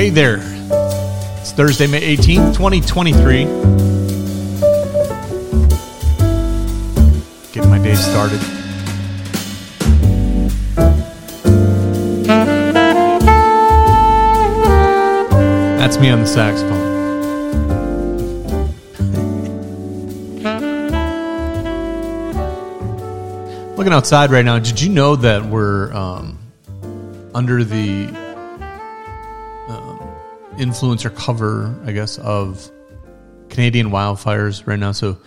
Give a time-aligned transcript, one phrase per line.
[0.00, 0.38] Hey there.
[1.40, 3.44] It's Thursday, May 18th, 2023.
[7.52, 8.40] Getting my day started.
[15.78, 16.80] That's me on the saxophone.
[23.76, 26.38] Looking outside right now, did you know that we're um,
[27.34, 28.29] under the
[30.60, 32.70] influence or cover, I guess, of
[33.48, 34.92] Canadian wildfires right now?
[34.92, 35.18] So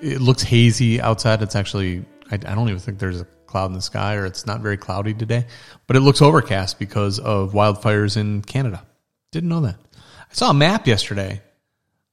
[0.00, 1.42] it looks hazy outside.
[1.42, 4.46] It's actually, I, I don't even think there's a cloud in the sky or it's
[4.46, 5.46] not very cloudy today,
[5.86, 8.86] but it looks overcast because of wildfires in Canada.
[9.32, 9.76] Didn't know that.
[9.96, 11.42] I saw a map yesterday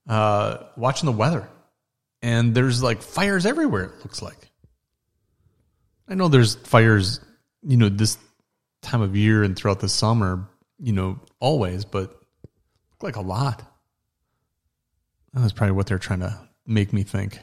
[0.09, 1.47] uh, watching the weather,
[2.21, 4.49] and there's like fires everywhere, it looks like.
[6.07, 7.19] I know there's fires,
[7.61, 8.17] you know, this
[8.81, 10.47] time of year and throughout the summer,
[10.79, 12.19] you know, always, but
[13.01, 13.63] like a lot.
[15.33, 17.39] That's probably what they're trying to make me think.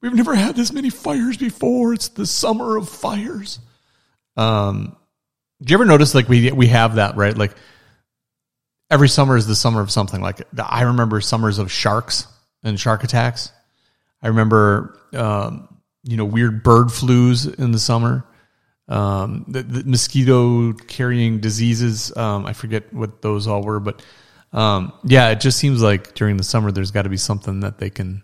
[0.00, 1.94] We've never had this many fires before.
[1.94, 3.58] It's the summer of fires.
[4.36, 4.96] Um,
[5.62, 7.36] do you ever notice like we we have that right?
[7.36, 7.54] Like
[8.90, 10.20] every summer is the summer of something.
[10.20, 12.26] Like I remember summers of sharks
[12.62, 13.50] and shark attacks.
[14.22, 18.24] I remember um, you know weird bird flus in the summer
[18.88, 24.04] um, the, the mosquito carrying diseases um, i forget what those all were but
[24.54, 27.78] um, yeah it just seems like during the summer there's got to be something that
[27.78, 28.22] they can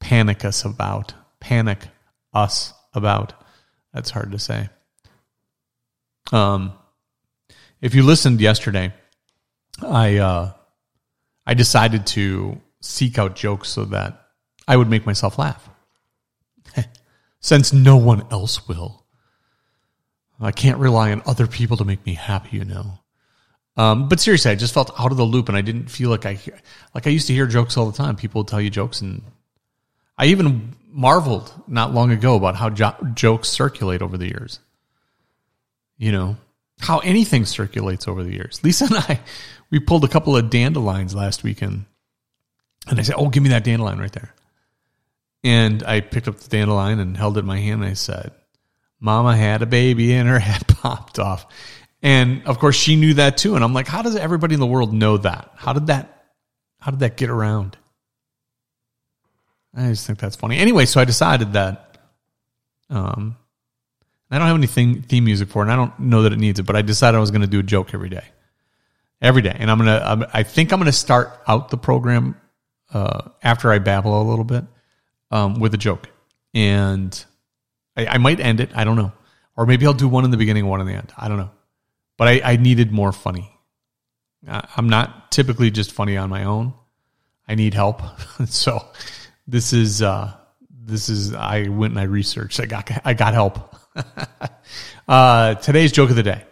[0.00, 1.86] panic us about panic
[2.34, 3.34] us about
[3.92, 4.68] that's hard to say
[6.32, 6.72] um,
[7.80, 8.92] if you listened yesterday
[9.82, 10.50] i uh,
[11.46, 14.26] i decided to seek out jokes so that
[14.66, 15.68] i would make myself laugh
[17.40, 19.06] since no one else will.
[20.40, 23.00] I can't rely on other people to make me happy, you know.
[23.78, 26.26] Um, but seriously, I just felt out of the loop, and I didn't feel like
[26.26, 26.38] I
[26.94, 28.16] like I used to hear jokes all the time.
[28.16, 29.22] People would tell you jokes, and
[30.18, 34.58] I even marveled not long ago about how jo- jokes circulate over the years.
[35.96, 36.36] You know
[36.80, 38.60] how anything circulates over the years.
[38.64, 39.20] Lisa and I,
[39.70, 41.84] we pulled a couple of dandelions last weekend,
[42.88, 44.34] and I said, "Oh, give me that dandelion right there."
[45.44, 48.32] And I picked up the dandelion and held it in my hand and I said,
[49.00, 51.46] Mama had a baby and her head popped off.
[52.02, 53.54] And of course she knew that too.
[53.54, 55.52] And I'm like, how does everybody in the world know that?
[55.56, 56.14] How did that
[56.80, 57.76] how did that get around?
[59.74, 60.58] I just think that's funny.
[60.58, 61.98] Anyway, so I decided that
[62.88, 63.36] um
[64.30, 66.60] I don't have any theme, music for it, and I don't know that it needs
[66.60, 68.24] it, but I decided I was going to do a joke every day,
[69.22, 70.28] every day, and I'm gonna.
[70.34, 72.36] I think I'm going to start out the program
[72.92, 74.64] uh, after I babble a little bit,
[75.30, 76.10] um, with a joke,
[76.52, 77.24] and
[77.96, 78.70] I, I, might end it.
[78.74, 79.12] I don't know,
[79.56, 81.10] or maybe I'll do one in the beginning, one in the end.
[81.16, 81.50] I don't know,
[82.18, 83.50] but I, I needed more funny.
[84.46, 86.74] I'm not typically just funny on my own.
[87.48, 88.02] I need help,
[88.46, 88.86] so
[89.46, 90.34] this is uh,
[90.70, 91.32] this is.
[91.32, 92.60] I went and I researched.
[92.60, 93.74] I got I got help.
[95.08, 96.44] uh, today's joke of the day.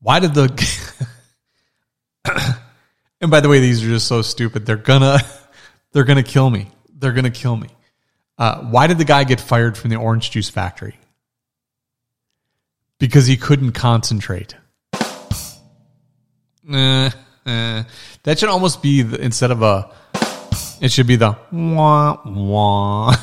[0.00, 0.48] Why did the
[3.20, 4.64] and by the way, these are just so stupid.
[4.64, 5.18] They're gonna
[5.92, 6.70] they're to kill me.
[6.96, 7.68] They're to kill me.
[8.38, 10.96] Uh, why did the guy get fired from the orange juice factory?
[12.98, 14.54] Because he couldn't concentrate.
[16.70, 17.10] Uh,
[17.44, 17.82] uh,
[18.22, 19.90] that should almost be the, instead of a.
[20.80, 23.14] It should be the wah wah.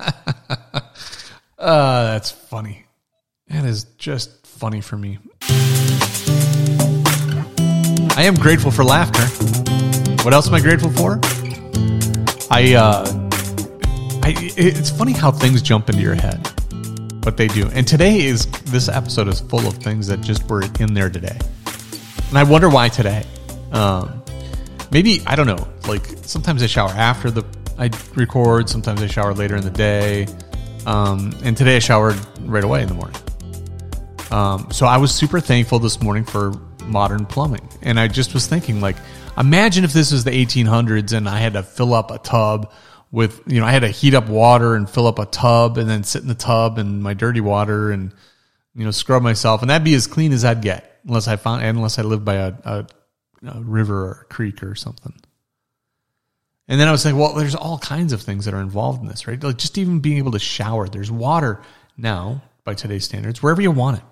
[0.00, 0.12] uh,
[1.58, 2.86] that's funny.
[3.48, 5.18] That is just funny for me.
[8.14, 9.24] I am grateful for laughter.
[10.24, 11.18] What else am I grateful for?
[12.50, 13.04] I, uh,
[14.22, 16.46] I, it's funny how things jump into your head,
[17.22, 17.68] but they do.
[17.72, 21.38] And today is this episode is full of things that just were in there today,
[22.28, 23.24] and I wonder why today.
[23.72, 24.22] Um,
[24.90, 25.68] maybe I don't know.
[25.88, 27.44] Like sometimes I shower after the
[27.78, 28.68] I record.
[28.68, 30.26] Sometimes I shower later in the day.
[30.84, 33.16] Um, and today I showered right away in the morning.
[34.30, 36.52] Um, so I was super thankful this morning for
[36.84, 38.96] modern plumbing, and I just was thinking like
[39.38, 42.70] Imagine if this was the 1800s and I had to fill up a tub
[43.12, 45.88] with, you know, I had to heat up water and fill up a tub and
[45.88, 48.12] then sit in the tub and my dirty water and,
[48.74, 49.60] you know, scrub myself.
[49.60, 52.36] And that'd be as clean as I'd get unless I found, unless I lived by
[52.36, 52.86] a, a,
[53.46, 55.14] a river or a creek or something.
[56.68, 59.08] And then I was like, well, there's all kinds of things that are involved in
[59.08, 59.42] this, right?
[59.42, 60.88] Like just even being able to shower.
[60.88, 61.60] There's water
[61.98, 64.04] now by today's standards, wherever you want it.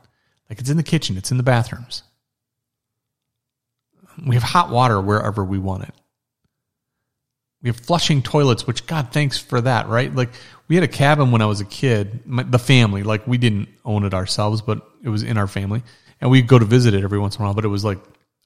[0.51, 2.03] Like it's in the kitchen, it's in the bathrooms.
[4.27, 5.95] We have hot water wherever we want it.
[7.63, 10.15] We have flushing toilets, which God thanks for that, right?
[10.15, 10.31] Like
[10.69, 13.69] we had a cabin when I was a kid, my, the family, like we didn't
[13.85, 15.83] own it ourselves, but it was in our family.
[16.21, 17.55] and we'd go to visit it every once in a while.
[17.55, 17.99] But it was like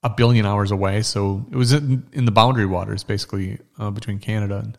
[0.03, 4.19] a billion hours away, so it was in, in the boundary waters, basically uh, between
[4.19, 4.79] Canada and,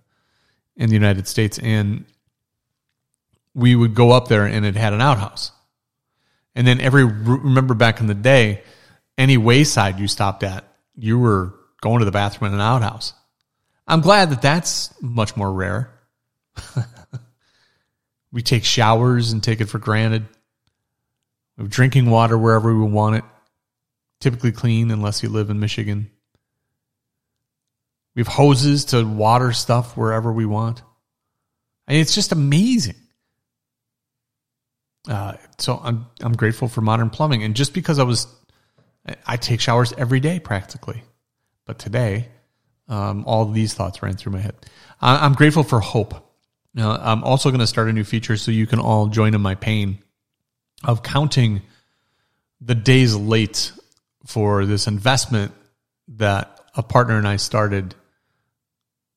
[0.77, 1.59] and the United States.
[1.59, 2.05] And
[3.53, 5.51] we would go up there, and it had an outhouse.
[6.55, 8.63] And then every remember back in the day,
[9.17, 10.63] any wayside you stopped at,
[10.95, 13.13] you were going to the bathroom in an outhouse.
[13.87, 15.91] I'm glad that that's much more rare.
[18.31, 20.25] we take showers and take it for granted.
[21.57, 23.23] We have drinking water wherever we want it,
[24.19, 26.09] typically clean unless you live in Michigan.
[28.15, 30.81] We have hoses to water stuff wherever we want.
[31.87, 32.95] Mean, it's just amazing.
[35.07, 38.27] Uh, so I'm I'm grateful for modern plumbing, and just because I was,
[39.25, 41.03] I take showers every day practically,
[41.65, 42.29] but today,
[42.87, 44.55] um, all these thoughts ran through my head.
[45.01, 46.13] I'm grateful for hope.
[46.73, 49.41] Now, I'm also going to start a new feature so you can all join in
[49.41, 49.99] my pain
[50.83, 51.61] of counting
[52.61, 53.71] the days late
[54.25, 55.53] for this investment
[56.07, 57.95] that a partner and I started.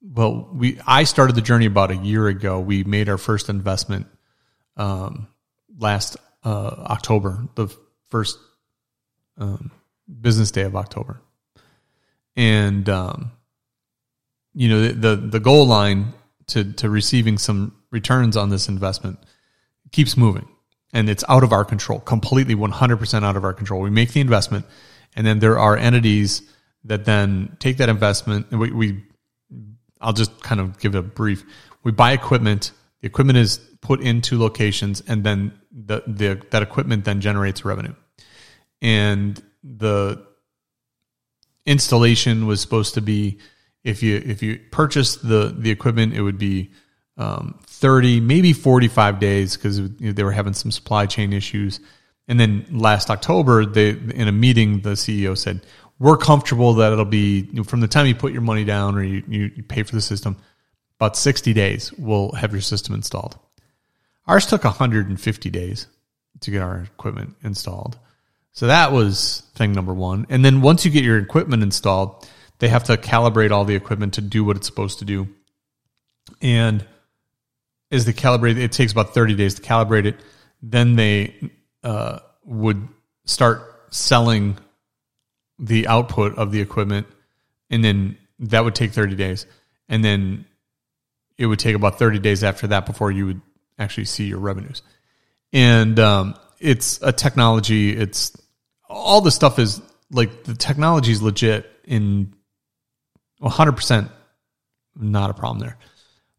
[0.00, 2.60] Well, we I started the journey about a year ago.
[2.60, 4.06] We made our first investment
[4.76, 5.28] um,
[5.76, 7.68] last uh, October, the
[8.06, 8.38] first
[9.38, 9.72] um,
[10.20, 11.20] business day of October,
[12.36, 13.32] and um,
[14.54, 16.12] you know the, the the goal line
[16.48, 19.18] to to receiving some returns on this investment
[19.92, 20.48] keeps moving
[20.92, 23.80] and it's out of our control completely 100% out of our control.
[23.80, 24.66] We make the investment
[25.16, 26.42] and then there are entities
[26.84, 29.04] that then take that investment and we, we
[30.00, 31.44] i'll just kind of give a brief
[31.82, 37.04] we buy equipment the equipment is put into locations and then the, the that equipment
[37.04, 37.94] then generates revenue.
[38.82, 40.24] And the
[41.66, 43.38] installation was supposed to be
[43.88, 46.70] if you if you purchase the the equipment it would be
[47.17, 51.81] um, 30 maybe 45 days because you know, they were having some supply chain issues.
[52.29, 55.64] And then last october they in a meeting the ceo said
[55.99, 59.23] we're comfortable that it'll be from the time you put your money down or you,
[59.26, 60.37] you, you pay for the system
[61.00, 63.38] about 60 days we'll have your system installed.
[64.26, 65.87] Ours took 150 days
[66.40, 67.99] to get our equipment installed.
[68.52, 70.26] So that was thing number one.
[70.29, 74.14] And then once you get your equipment installed they have to calibrate all the equipment
[74.14, 75.28] to do what it's supposed to do.
[76.43, 76.84] And
[77.90, 80.16] as they calibrate, it takes about 30 days to calibrate it.
[80.62, 81.50] Then they
[81.82, 82.88] uh, would
[83.25, 84.58] start selling
[85.58, 87.06] the output of the equipment.
[87.70, 89.46] And then that would take 30 days.
[89.88, 90.44] And then
[91.37, 93.40] it would take about 30 days after that before you would
[93.78, 94.82] actually see your revenues.
[95.52, 98.37] And um, it's a technology, it's
[98.88, 99.81] all the stuff is
[100.11, 102.34] like the technology is legit in
[103.43, 104.11] 100%
[104.96, 105.79] not a problem there.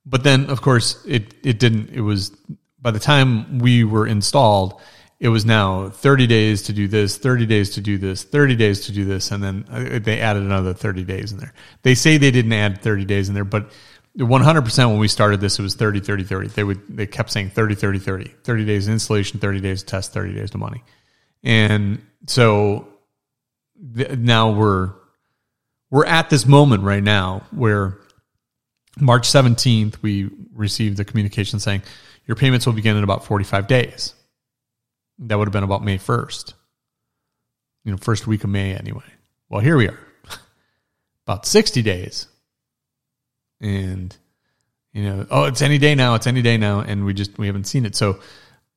[0.06, 1.90] But then, of course, it, it didn't.
[1.92, 2.36] It was
[2.82, 4.82] by the time we were installed,
[5.20, 8.86] it was now 30 days to do this, 30 days to do this, 30 days
[8.86, 11.54] to do this, and then uh, they added another 30 days in there.
[11.82, 13.72] They say they didn't add 30 days in there, but
[14.18, 16.48] 100% when we started this, it was 30, 30, 30.
[16.48, 18.34] They would, they kept saying 30, 30, 30.
[18.44, 20.84] 30 days of installation, 30 days test, 30 days to money.
[21.44, 22.88] And so
[23.96, 24.94] th- now we're
[25.92, 27.98] we're at this moment right now where
[29.00, 31.82] March 17th, we received the communication saying
[32.26, 34.14] your payments will begin in about 45 days.
[35.20, 36.54] That would have been about May 1st,
[37.84, 39.04] you know, first week of May anyway.
[39.50, 40.00] Well, here we are,
[41.28, 42.28] about 60 days.
[43.60, 44.16] And,
[44.94, 46.80] you know, oh, it's any day now, it's any day now.
[46.80, 47.96] And we just, we haven't seen it.
[47.96, 48.20] So,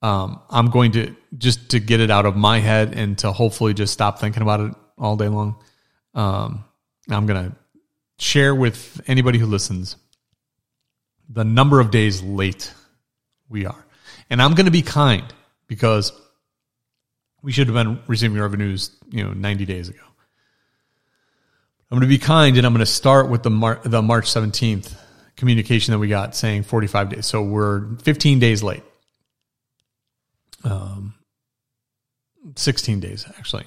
[0.02, 3.72] um, I'm going to just to get it out of my head and to hopefully
[3.72, 5.62] just stop thinking about it all day long.
[6.14, 6.64] Um,
[7.10, 7.56] I'm going to
[8.18, 9.96] share with anybody who listens
[11.28, 12.72] the number of days late
[13.48, 13.86] we are.
[14.30, 15.24] And I'm going to be kind
[15.66, 16.12] because
[17.42, 20.00] we should have been receiving revenues, you know, 90 days ago.
[21.90, 24.24] I'm going to be kind and I'm going to start with the Mar- the March
[24.24, 24.94] 17th
[25.36, 27.26] communication that we got saying 45 days.
[27.26, 28.82] So we're 15 days late.
[30.64, 31.14] Um
[32.56, 33.64] 16 days actually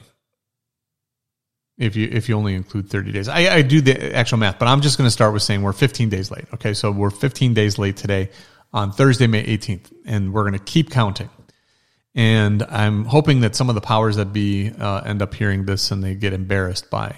[1.77, 3.27] if you if you only include 30 days.
[3.27, 5.73] I, I do the actual math, but I'm just going to start with saying we're
[5.73, 6.45] 15 days late.
[6.53, 8.29] Okay, so we're 15 days late today
[8.73, 11.29] on Thursday, May 18th, and we're going to keep counting.
[12.13, 15.91] And I'm hoping that some of the powers that be uh, end up hearing this
[15.91, 17.17] and they get embarrassed by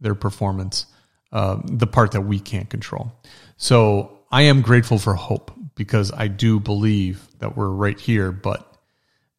[0.00, 0.86] their performance,
[1.32, 3.12] uh, the part that we can't control.
[3.56, 8.76] So I am grateful for hope because I do believe that we're right here, but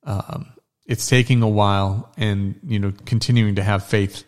[0.03, 0.47] um,
[0.85, 4.23] it's taking a while, and you know, continuing to have faith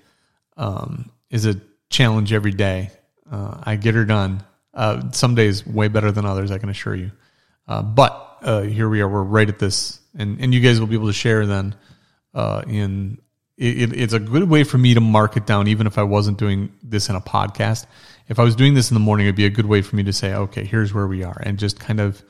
[0.58, 1.60] um, is a
[1.90, 2.92] challenge every day.
[3.30, 4.44] Uh, I get her done.
[4.74, 7.12] Uh, some days way better than others, I can assure you.
[7.68, 9.08] Uh, but uh, here we are.
[9.08, 11.76] We're right at this, and and you guys will be able to share then
[12.34, 13.18] uh, in
[13.58, 16.38] it, it's a good way for me to mark it down, even if I wasn't
[16.38, 17.88] doing this in a podcast.
[18.28, 20.04] If I was doing this in the morning, it'd be a good way for me
[20.04, 22.24] to say, okay, here's where we are, and just kind of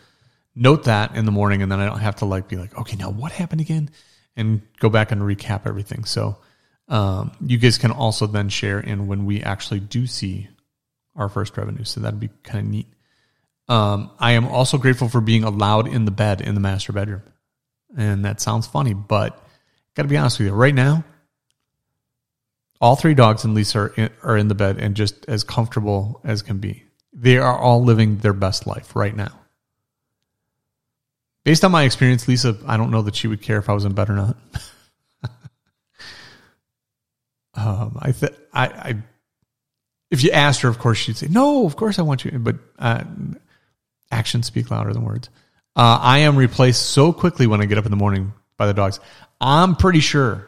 [0.55, 2.95] note that in the morning, and then I don't have to like be like, okay,
[2.95, 3.89] now what happened again,
[4.35, 6.05] and go back and recap everything.
[6.05, 6.37] So
[6.87, 10.47] um, you guys can also then share in when we actually do see
[11.15, 11.83] our first revenue.
[11.83, 12.87] So that'd be kind of neat.
[13.67, 17.23] Um, I am also grateful for being allowed in the bed in the master bedroom.
[17.97, 19.41] And that sounds funny, but
[19.95, 20.53] got to be honest with you.
[20.53, 21.03] Right now,
[22.79, 26.21] all three dogs and Lisa are in, are in the bed and just as comfortable
[26.23, 26.83] as can be.
[27.11, 29.39] They are all living their best life right now.
[31.43, 33.85] Based on my experience, Lisa, I don't know that she would care if I was
[33.85, 34.37] in bed or not.
[37.57, 38.95] um, I, th- I, I,
[40.11, 42.57] if you asked her, of course she'd say, "No, of course I want you." But
[42.77, 43.03] uh,
[44.11, 45.29] actions speak louder than words.
[45.75, 48.73] Uh, I am replaced so quickly when I get up in the morning by the
[48.73, 48.99] dogs.
[49.41, 50.47] I'm pretty sure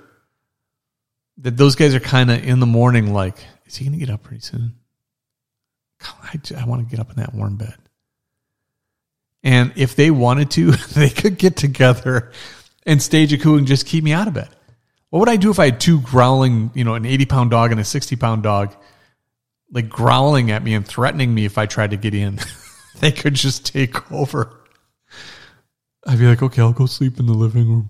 [1.40, 4.14] that those guys are kind of in the morning, like, is he going to get
[4.14, 4.76] up pretty soon?
[6.02, 7.76] I, I want to get up in that warm bed.
[9.44, 12.32] And if they wanted to, they could get together
[12.86, 14.50] and stage a coup and just keep me out of bed.
[15.10, 17.72] What would I do if I had two growling, you know, an 80 pound dog
[17.72, 18.76] and a 60 pound dog,
[19.72, 22.40] like growling at me and threatening me if I tried to get in?
[23.00, 24.56] they could just take over.
[26.06, 27.90] I'd be like, okay, I'll go sleep in the living room.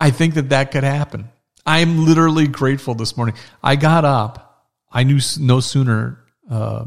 [0.00, 1.30] I think that that could happen.
[1.64, 3.36] I'm literally grateful this morning.
[3.62, 4.68] I got up.
[4.92, 6.84] I knew no sooner uh,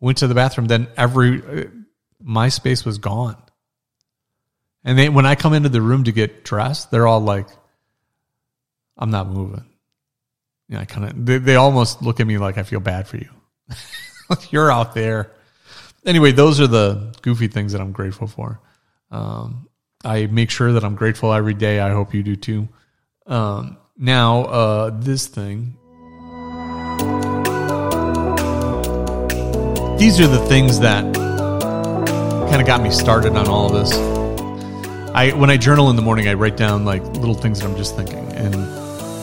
[0.00, 1.68] went to the bathroom than every uh,
[2.22, 3.36] my space was gone.
[4.84, 7.48] And they, when I come into the room to get dressed, they're all like,
[8.96, 9.66] "I'm not moving."
[10.68, 13.18] Yeah, I kind of they, they almost look at me like I feel bad for
[13.18, 13.28] you.
[14.50, 15.32] You're out there.
[16.06, 18.60] Anyway, those are the goofy things that I'm grateful for.
[19.10, 19.68] Um,
[20.04, 21.80] I make sure that I'm grateful every day.
[21.80, 22.68] I hope you do too.
[23.26, 25.76] Um, now, uh, this thing.
[29.98, 34.19] These are the things that kind of got me started on all of this.
[35.20, 37.76] I when I journal in the morning, I write down like little things that I'm
[37.76, 38.54] just thinking, and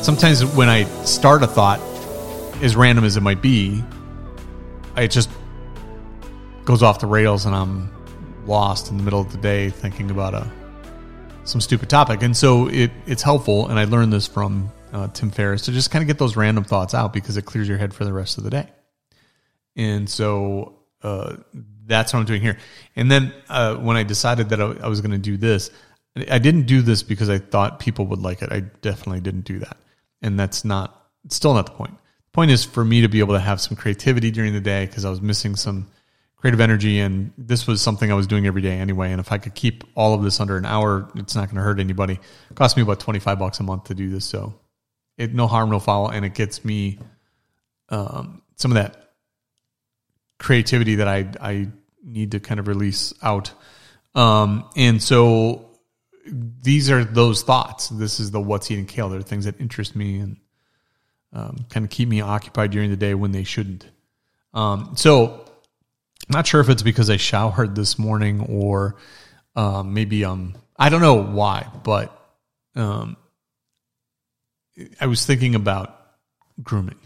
[0.05, 1.79] sometimes when I start a thought,
[2.61, 3.83] as random as it might be,
[4.95, 5.27] it just
[6.65, 7.89] goes off the rails, and I'm
[8.45, 10.47] lost in the middle of the day thinking about a
[11.45, 12.21] some stupid topic.
[12.21, 15.89] And so it it's helpful, and I learned this from uh, Tim Ferriss to just
[15.89, 18.37] kind of get those random thoughts out because it clears your head for the rest
[18.37, 18.69] of the day.
[19.75, 21.37] And so uh,
[21.87, 22.59] that's what I'm doing here.
[22.95, 25.71] And then uh, when I decided that I, I was going to do this,
[26.29, 28.51] I didn't do this because I thought people would like it.
[28.51, 29.77] I definitely didn't do that,
[30.21, 31.93] and that's not still not the point.
[31.93, 34.85] The point is for me to be able to have some creativity during the day
[34.85, 35.87] because I was missing some
[36.37, 39.11] creative energy and this was something I was doing every day anyway.
[39.11, 41.63] And if I could keep all of this under an hour, it's not going to
[41.63, 42.13] hurt anybody.
[42.13, 44.25] It cost me about 25 bucks a month to do this.
[44.25, 44.53] So
[45.17, 46.09] it, no harm, no foul.
[46.09, 46.99] And it gets me,
[47.89, 49.13] um, some of that
[50.37, 51.67] creativity that I, I
[52.03, 53.51] need to kind of release out.
[54.13, 55.66] Um, and so
[56.29, 57.89] these are those thoughts.
[57.89, 59.09] This is the what's eating kale.
[59.09, 60.37] They're things that interest me and,
[61.33, 63.85] um, kind of keep me occupied during the day when they shouldn't.
[64.53, 65.45] Um, so
[66.29, 68.95] not sure if it's because I showered this morning or
[69.55, 72.11] um, maybe um I don't know why, but
[72.75, 73.17] um,
[75.01, 75.99] I was thinking about
[76.61, 76.99] grooming.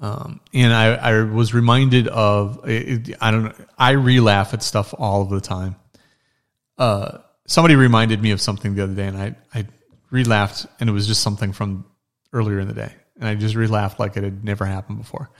[0.00, 4.94] Um, and I, I was reminded of it, I don't know I re-laugh at stuff
[4.98, 5.76] all of the time.
[6.76, 9.66] Uh, somebody reminded me of something the other day, and I I
[10.10, 11.84] re-laughed, and it was just something from
[12.32, 15.30] earlier in the day, and I just re-laughed like it had never happened before.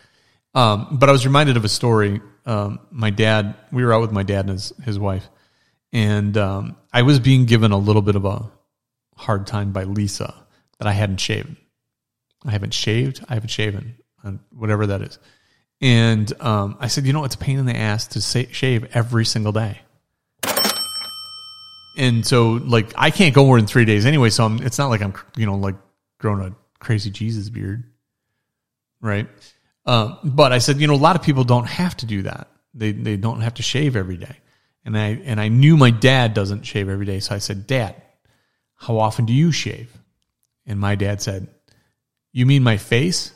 [0.54, 2.20] Um, but I was reminded of a story.
[2.44, 5.28] Um, my dad, we were out with my dad and his, his wife,
[5.92, 8.50] and um, I was being given a little bit of a
[9.16, 10.34] hard time by Lisa
[10.78, 11.56] that I hadn't shaved.
[12.44, 13.24] I haven't shaved.
[13.28, 13.98] I haven't shaven,
[14.50, 15.18] whatever that is.
[15.80, 19.24] And um, I said, you know, it's a pain in the ass to shave every
[19.24, 19.80] single day.
[21.96, 24.30] And so, like, I can't go more than three days anyway.
[24.30, 25.76] So I'm, it's not like I'm, you know, like
[26.18, 27.84] growing a crazy Jesus beard,
[29.00, 29.28] right?
[29.84, 32.48] Um, but I said, you know, a lot of people don't have to do that.
[32.74, 34.36] They they don't have to shave every day.
[34.84, 38.00] And I and I knew my dad doesn't shave every day, so I said, "Dad,
[38.74, 39.92] how often do you shave?"
[40.66, 41.48] And my dad said,
[42.32, 43.32] "You mean my face?"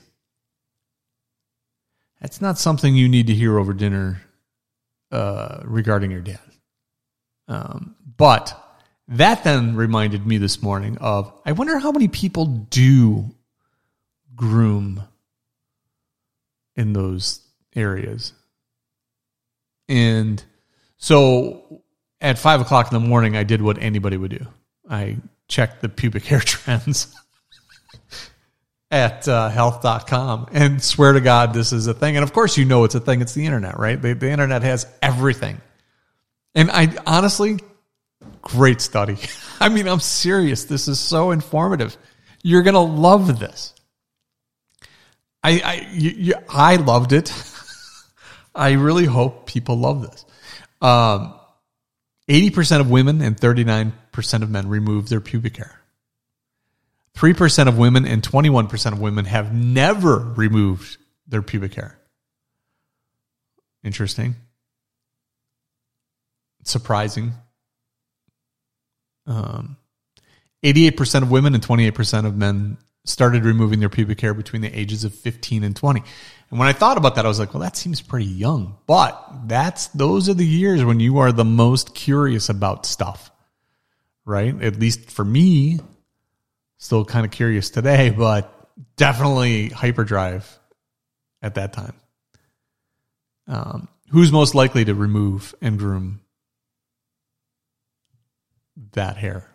[2.20, 4.22] That's not something you need to hear over dinner
[5.12, 6.40] uh, regarding your dad.
[7.48, 8.60] Um, but
[9.08, 13.34] that then reminded me this morning of I wonder how many people do
[14.34, 15.02] groom
[16.74, 17.40] in those
[17.74, 18.32] areas.
[19.88, 20.42] And
[20.96, 21.82] so
[22.20, 24.46] at five o'clock in the morning, I did what anybody would do.
[24.88, 27.14] I checked the pubic hair trends
[28.90, 32.16] at uh, health.com and swear to God this is a thing.
[32.16, 33.20] And of course, you know it's a thing.
[33.20, 34.00] It's the internet, right?
[34.00, 35.60] The, the internet has everything.
[36.56, 37.58] And I honestly,
[38.40, 39.18] great study.
[39.60, 40.64] I mean, I'm serious.
[40.64, 41.96] This is so informative.
[42.42, 43.74] You're going to love this.
[45.44, 47.32] I, I, you, you, I loved it.
[48.54, 50.24] I really hope people love this.
[50.80, 51.34] Um,
[52.28, 55.78] 80% of women and 39% of men remove their pubic hair.
[57.16, 60.96] 3% of women and 21% of women have never removed
[61.28, 61.98] their pubic hair.
[63.84, 64.36] Interesting.
[66.66, 67.32] Surprising.
[69.26, 69.76] Um,
[70.64, 75.04] 88% of women and 28% of men started removing their pubic hair between the ages
[75.04, 76.02] of 15 and 20.
[76.50, 78.76] And when I thought about that, I was like, well, that seems pretty young.
[78.88, 83.30] But that's those are the years when you are the most curious about stuff.
[84.24, 84.60] Right?
[84.60, 85.78] At least for me,
[86.78, 88.52] still kind of curious today, but
[88.96, 90.58] definitely hyperdrive
[91.42, 91.94] at that time.
[93.46, 96.22] Um, who's most likely to remove and groom
[98.92, 99.48] that hair?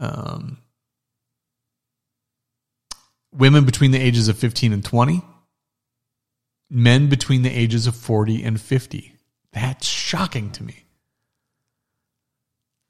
[0.00, 0.58] Um,
[3.32, 5.22] women between the ages of 15 and 20,
[6.70, 9.16] men between the ages of 40 and 50.
[9.52, 10.84] That's shocking to me.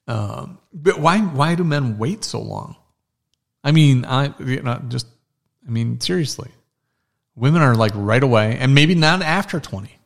[0.07, 2.75] Um, but why why do men wait so long?
[3.63, 5.07] I mean, I you know, just
[5.65, 6.51] I mean seriously,
[7.35, 9.97] women are like right away, and maybe not after twenty.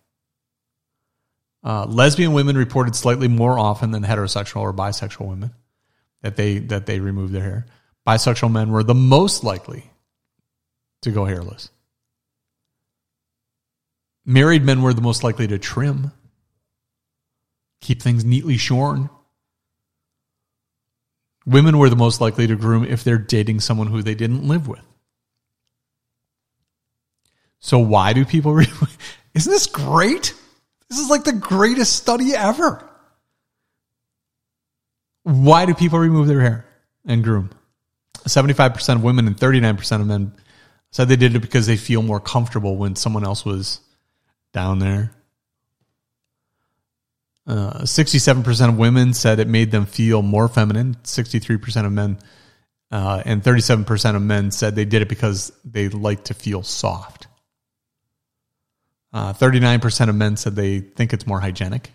[1.63, 5.51] Uh, lesbian women reported slightly more often than heterosexual or bisexual women
[6.21, 7.65] that they that they remove their hair.
[8.05, 9.91] Bisexual men were the most likely
[11.01, 11.69] to go hairless.
[14.25, 16.11] Married men were the most likely to trim,
[17.81, 19.09] keep things neatly shorn.
[21.45, 24.67] Women were the most likely to groom if they're dating someone who they didn't live
[24.67, 24.81] with.
[27.59, 28.53] So why do people?
[28.55, 28.67] Re-
[29.33, 30.33] Isn't this great?
[30.89, 32.87] This is like the greatest study ever.
[35.23, 36.65] Why do people remove their hair
[37.05, 37.49] and groom?
[38.27, 40.33] 75% of women and 39% of men
[40.91, 43.81] said they did it because they feel more comfortable when someone else was
[44.53, 45.11] down there.
[47.45, 50.95] Uh, 67% of women said it made them feel more feminine.
[51.03, 52.17] 63% of men
[52.91, 57.26] uh, and 37% of men said they did it because they like to feel soft.
[59.13, 61.91] Uh, 39% of men said they think it's more hygienic.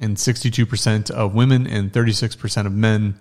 [0.00, 3.20] And 62% of women and 36% of men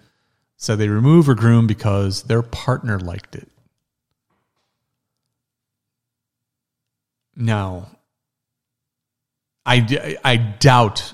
[0.58, 3.48] said they remove or groom because their partner liked it.
[7.36, 7.88] Now,
[9.66, 11.14] I, I doubt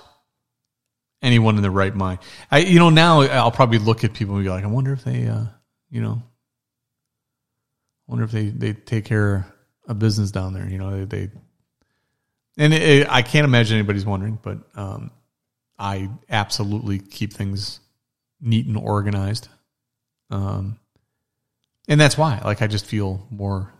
[1.21, 2.19] anyone in the right mind.
[2.51, 5.03] I you know now I'll probably look at people and be like, I wonder if
[5.03, 5.45] they uh,
[5.89, 6.21] you know,
[8.07, 9.45] wonder if they they take care
[9.89, 10.69] of business down there.
[10.69, 11.31] You know, they, they
[12.57, 15.11] and it, it, I can't imagine anybody's wondering, but um,
[15.77, 17.79] I absolutely keep things
[18.39, 19.49] neat and organized.
[20.29, 20.79] Um,
[21.87, 23.73] and that's why, like, I just feel more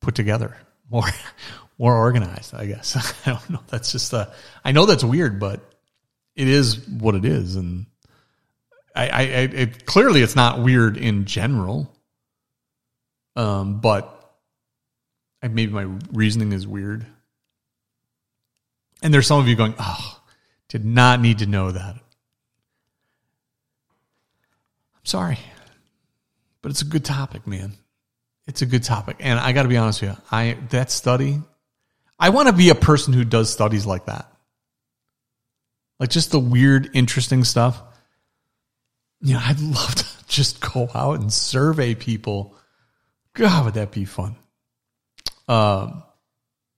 [0.00, 0.56] put together,
[0.90, 1.08] more
[1.78, 2.96] more organized, I guess.
[3.26, 3.60] I don't know.
[3.68, 4.26] That's just uh,
[4.64, 5.60] I know that's weird, but
[6.36, 7.86] it is what it is, and
[8.94, 11.92] I, I, it clearly it's not weird in general.
[13.36, 14.19] Um, but
[15.48, 17.06] maybe my reasoning is weird.
[19.02, 20.20] And there's some of you going, "Oh,
[20.68, 21.94] did not need to know that."
[24.96, 25.38] I'm sorry,
[26.60, 27.72] but it's a good topic, man.
[28.46, 30.16] It's a good topic, and I got to be honest with you.
[30.30, 31.40] I that study
[32.20, 34.30] I want to be a person who does studies like that.
[35.98, 37.82] Like just the weird, interesting stuff.
[39.22, 42.54] You know, I'd love to just go out and survey people.
[43.32, 44.36] God, would that be fun?
[45.50, 46.04] Um,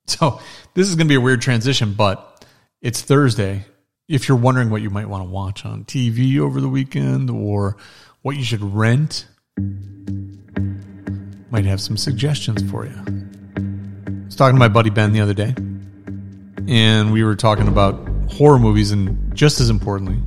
[0.06, 0.40] so
[0.74, 2.44] this is going to be a weird transition, but
[2.80, 3.66] it's Thursday.
[4.08, 7.76] If you're wondering what you might want to watch on TV over the weekend or
[8.22, 9.26] what you should rent,
[11.50, 15.34] might have some suggestions for you I was talking to my buddy Ben the other
[15.34, 15.54] day,
[16.66, 20.18] and we were talking about horror movies and just as importantly,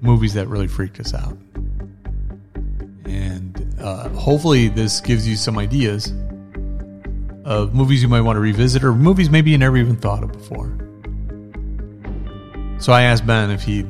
[0.00, 1.36] movies that really freaked us out.
[3.04, 6.14] And uh, hopefully, this gives you some ideas
[7.50, 10.30] of movies you might want to revisit or movies maybe you never even thought of
[10.32, 10.68] before.
[12.80, 13.86] So I asked Ben if he'd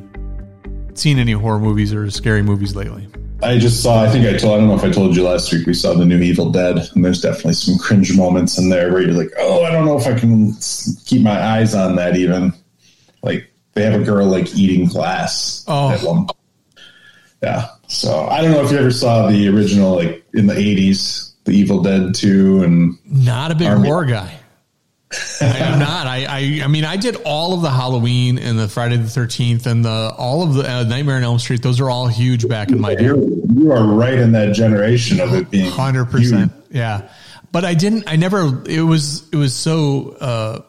[0.94, 3.07] seen any horror movies or scary movies lately.
[3.42, 4.03] I just saw.
[4.03, 4.55] I think I told.
[4.55, 5.66] I don't know if I told you last week.
[5.66, 9.01] We saw the new Evil Dead, and there's definitely some cringe moments in there where
[9.03, 10.53] you're like, "Oh, I don't know if I can
[11.07, 12.53] keep my eyes on that." Even
[13.23, 15.90] like they have a girl like eating glass Oh.
[15.90, 16.27] at one.
[17.42, 17.68] Yeah.
[17.88, 21.53] So I don't know if you ever saw the original like in the eighties, the
[21.53, 23.88] Evil Dead two, and Not a big Army.
[23.88, 24.37] horror guy.
[25.40, 26.07] I am not.
[26.07, 29.66] I, I I mean, I did all of the Halloween and the Friday the Thirteenth
[29.66, 31.62] and the all of the uh, Nightmare on Elm Street.
[31.62, 33.05] Those are all huge back in my day.
[33.07, 36.53] you're, you are right in that generation of it being Hundred percent.
[36.70, 37.09] Yeah,
[37.50, 38.05] but I didn't.
[38.07, 38.62] I never.
[38.68, 39.29] It was.
[39.31, 40.11] It was so.
[40.20, 40.62] uh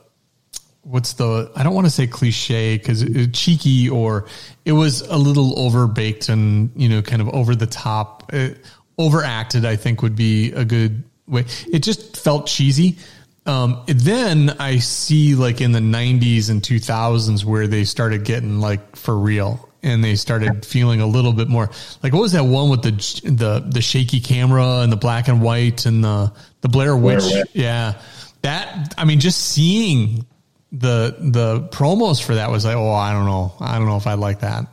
[0.83, 1.51] What's the?
[1.55, 4.25] I don't want to say cliche because it, it- cheeky or
[4.65, 8.49] it was a little overbaked and you know kind of over the top, uh,
[8.97, 9.65] overacted.
[9.65, 11.45] I think would be a good way.
[11.71, 12.97] It just felt cheesy.
[13.45, 18.95] Um, then I see like in the '90s and 2000s where they started getting like
[18.95, 21.69] for real and they started feeling a little bit more
[22.03, 22.91] like what was that one with the
[23.31, 27.23] the the shaky camera and the black and white and the the Blair Witch?
[27.23, 27.47] Witch.
[27.53, 27.99] Yeah,
[28.43, 30.25] that I mean, just seeing
[30.71, 34.07] the the promos for that was like, oh, I don't know, I don't know if
[34.07, 34.67] I like that.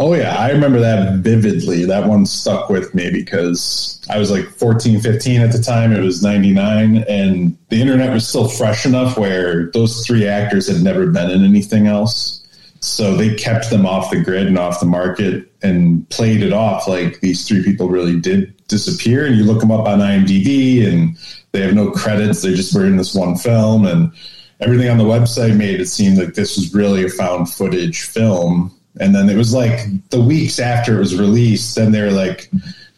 [0.00, 1.84] Oh yeah, I remember that vividly.
[1.84, 5.92] That one stuck with me because I was like 14, 15 at the time.
[5.92, 10.84] It was 99 and the internet was still fresh enough where those three actors had
[10.84, 12.46] never been in anything else.
[12.80, 16.86] So they kept them off the grid and off the market and played it off
[16.86, 19.26] like these three people really did disappear.
[19.26, 21.18] And you look them up on IMDb and
[21.50, 22.42] they have no credits.
[22.42, 24.12] They just were in this one film and
[24.60, 28.72] everything on the website made it seem like this was really a found footage film.
[29.00, 29.80] And then it was like
[30.10, 32.50] the weeks after it was released, then they were like,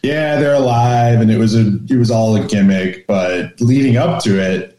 [0.02, 1.20] yeah, they're alive.
[1.20, 4.78] And it was a, it was all a gimmick, but leading up to it,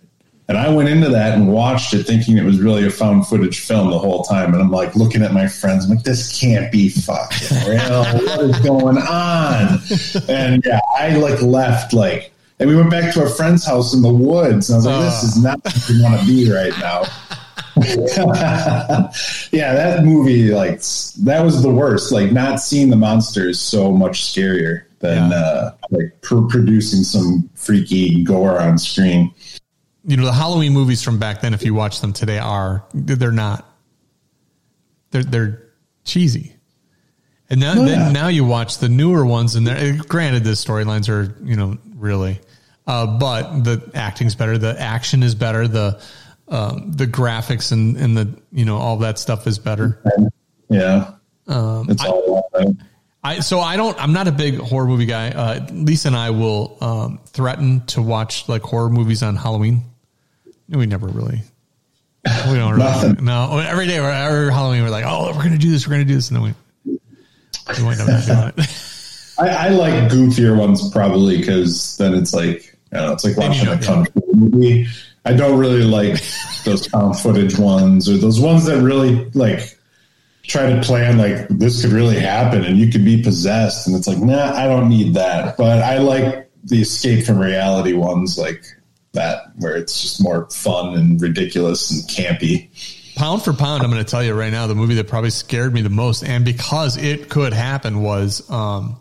[0.51, 3.61] and I went into that and watched it thinking it was really a found footage
[3.61, 4.53] film the whole time.
[4.53, 8.03] And I'm like looking at my friends, I'm like, this can't be fucking real.
[8.03, 9.79] what is going on?
[10.27, 14.01] And yeah, I like left like, and we went back to a friend's house in
[14.01, 14.69] the woods.
[14.69, 15.27] And I was like, this oh.
[15.27, 17.03] is not what we want to be right now.
[19.51, 20.81] yeah, that movie, like,
[21.23, 22.11] that was the worst.
[22.11, 25.37] Like, not seeing the monster is so much scarier than Yeah.
[25.37, 29.33] uh, like pr- producing some freaky gore on screen.
[30.05, 33.31] You know, the Halloween movies from back then, if you watch them today, are they're
[33.31, 33.67] not.
[35.11, 35.63] They're they're
[36.05, 36.55] cheesy.
[37.49, 38.11] And now, Oh, then yeah.
[38.11, 42.39] now you watch the newer ones, and they're granted the storylines are you know really,
[42.87, 46.01] uh, but the acting's better, the action is better, the
[46.51, 50.01] um, the graphics and and the you know all that stuff is better.
[50.69, 51.11] Yeah.
[51.47, 52.75] Um, it's all about
[53.23, 54.01] I so I don't.
[54.01, 55.29] I'm not a big horror movie guy.
[55.29, 59.83] Uh, Lisa and I will um, threaten to watch like horror movies on Halloween.
[60.69, 61.41] We never really.
[62.25, 62.77] We don't really.
[62.83, 63.25] Nothing.
[63.25, 66.05] no, every day, we're- every Halloween, we're like, oh, we're gonna do this, we're gonna
[66.05, 66.43] do this, and then
[66.85, 66.99] we
[67.77, 69.35] we wind up doing it.
[69.39, 73.37] I, I like goofier ones probably because then it's like I don't know, it's like
[73.37, 74.87] watching a fu movie.
[75.25, 76.21] I don't really like
[76.65, 79.77] those found footage ones or those ones that really like
[80.43, 84.07] try to plan like this could really happen and you could be possessed and it's
[84.07, 85.57] like nah I don't need that.
[85.57, 88.63] But I like the escape from reality ones like
[89.13, 92.69] that where it's just more fun and ridiculous and campy.
[93.15, 95.73] pound for pound, I'm going to tell you right now, the movie that probably scared
[95.73, 98.97] me the most, and because it could happen, was um,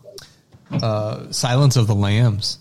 [0.71, 2.57] uh, Silence of the Lambs.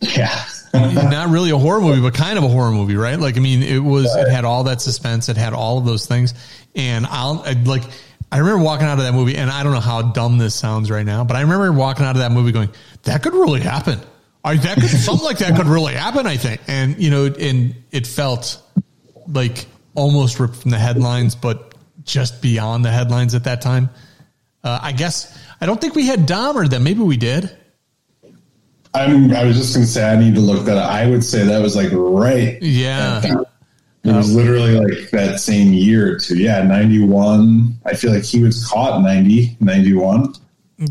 [0.00, 0.44] Yeah.
[0.78, 3.18] Not really a horror movie, but kind of a horror movie, right?
[3.18, 6.06] Like, I mean, it was, it had all that suspense, it had all of those
[6.06, 6.34] things.
[6.74, 7.82] And I'll, I, like,
[8.30, 10.90] I remember walking out of that movie, and I don't know how dumb this sounds
[10.90, 12.70] right now, but I remember walking out of that movie going,
[13.04, 14.00] that could really happen.
[14.44, 16.60] I, that could, something like that could really happen, I think.
[16.68, 18.62] And, you know, and it felt
[19.28, 23.90] like almost ripped from the headlines, but just beyond the headlines at that time.
[24.62, 26.82] Uh, I guess, I don't think we had Dahmer then.
[26.82, 27.56] Maybe we did.
[28.96, 30.90] I'm I was just gonna say I need to look that up.
[30.90, 33.22] I would say that was like right Yeah.
[34.04, 36.38] It was literally like that same year or two.
[36.38, 37.74] Yeah, 91.
[37.84, 40.34] I feel like he was caught 90, 91.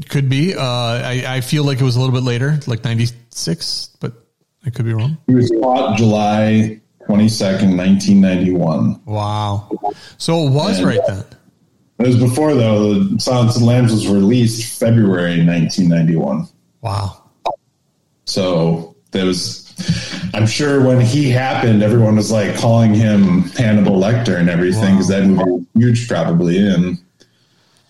[0.10, 0.54] Could be.
[0.54, 4.12] Uh, I, I feel like it was a little bit later, like 96, but
[4.66, 5.18] I could be wrong.
[5.28, 9.00] He was caught July 22nd, 1991.
[9.06, 9.70] Wow.
[10.18, 11.24] So it was And- right then.
[12.00, 16.50] It was before, though, the Silence of the Lambs was released February 1991.
[16.82, 17.24] Wow.
[18.26, 19.64] So there was,
[20.34, 25.08] I'm sure when he happened, everyone was like calling him Hannibal Lecter and everything because
[25.10, 26.58] that movie was huge, probably.
[26.58, 26.98] And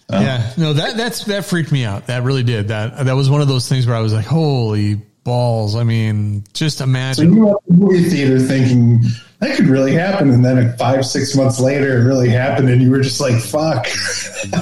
[0.09, 0.19] uh.
[0.21, 0.53] Yeah.
[0.57, 2.07] No, that, that's, that freaked me out.
[2.07, 2.67] That really did.
[2.67, 5.75] That, that was one of those things where I was like, holy balls.
[5.75, 7.33] I mean, just So imagine.
[7.33, 9.01] you went to the movie theater thinking
[9.39, 12.89] that could really happen, and then five, six months later, it really happened, and you
[12.89, 13.85] were just like, "Fuck."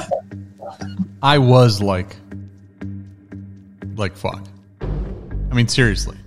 [1.23, 2.15] I was like,
[3.95, 4.43] like, fuck.
[5.54, 6.18] I mean, seriously,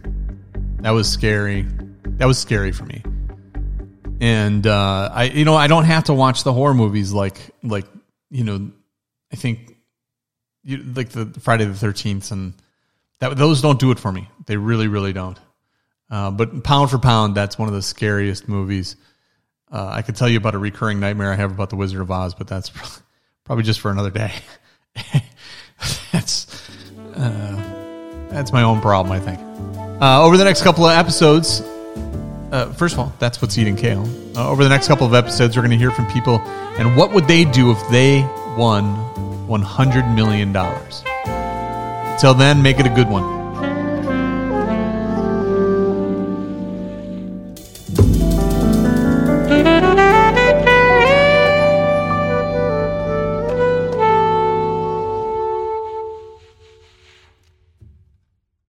[0.83, 1.67] that was scary.
[2.05, 3.03] That was scary for me.
[4.21, 7.87] and uh, I you know I don't have to watch the horror movies like like
[8.31, 8.71] you know
[9.33, 9.75] I think
[10.63, 12.55] you, like the Friday the Thirteenth and
[13.19, 14.29] that those don't do it for me.
[14.47, 15.41] They really really don't.
[16.09, 18.95] Uh, but pound for pound, that's one of the scariest movies.
[19.73, 22.13] Uh, I could tell you about a recurring nightmare I have about the Wizard of
[22.13, 22.71] Oz, but that's
[23.45, 24.35] probably just for another day.
[26.13, 26.71] that's
[27.17, 27.66] uh,
[28.31, 29.41] that's my own problem, I think.
[30.01, 31.63] Uh, over the next couple of episodes,
[32.53, 34.07] uh, first of all, that's what's eating kale.
[34.37, 36.41] Uh, over the next couple of episodes, we're going to hear from people
[36.79, 38.21] and what would they do if they
[38.57, 38.85] won
[39.49, 40.53] $100 million.
[42.19, 43.36] Till then, make it a good one.